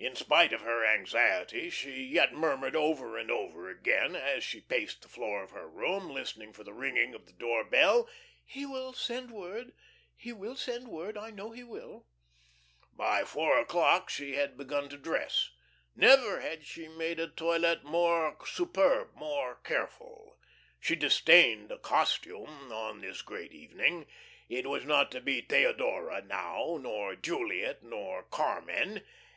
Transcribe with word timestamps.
In 0.00 0.16
spite 0.16 0.52
of 0.52 0.62
her 0.62 0.84
anxiety, 0.84 1.70
she 1.70 2.02
yet 2.02 2.32
murmured 2.32 2.74
over 2.74 3.16
and 3.16 3.30
over 3.30 3.70
again 3.70 4.16
as 4.16 4.42
she 4.42 4.60
paced 4.60 5.02
the 5.02 5.08
floor 5.08 5.44
of 5.44 5.52
her 5.52 5.68
room, 5.68 6.10
listening 6.12 6.52
for 6.52 6.64
the 6.64 6.72
ringing 6.72 7.14
of 7.14 7.26
the 7.26 7.32
door 7.32 7.62
bell: 7.62 8.08
"He 8.44 8.66
will 8.66 8.92
send 8.92 9.30
word, 9.30 9.72
he 10.16 10.32
will 10.32 10.56
send 10.56 10.88
word. 10.88 11.16
I 11.16 11.30
know 11.30 11.52
he 11.52 11.62
will." 11.62 12.08
By 12.94 13.22
four 13.22 13.60
o'clock 13.60 14.10
she 14.10 14.34
had 14.34 14.56
begun 14.58 14.88
to 14.88 14.96
dress. 14.96 15.50
Never 15.94 16.40
had 16.40 16.66
she 16.66 16.88
made 16.88 17.20
a 17.20 17.28
toilet 17.28 17.84
more 17.84 18.36
superb, 18.44 19.14
more 19.14 19.54
careful. 19.62 20.36
She 20.80 20.96
disdained 20.96 21.70
a 21.70 21.78
"costume" 21.78 22.72
on 22.72 23.02
this 23.02 23.22
great 23.22 23.52
evening. 23.52 24.08
It 24.48 24.66
was 24.68 24.84
not 24.84 25.12
to 25.12 25.20
be 25.20 25.40
"Theodora" 25.40 26.22
now, 26.22 26.76
nor 26.80 27.14
"Juliet," 27.14 27.84
nor 27.84 28.24
"Carmen." 28.24 29.04